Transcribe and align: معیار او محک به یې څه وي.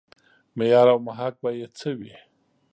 معیار 0.57 0.87
او 0.93 0.99
محک 1.07 1.33
به 1.41 1.49
یې 1.57 1.67
څه 1.77 1.89
وي. 1.99 2.15